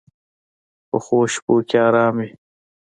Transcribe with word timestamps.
پخو 0.89 1.19
شپو 1.33 1.55
کې 1.67 1.77
آرام 1.87 2.13
وي 2.21 2.29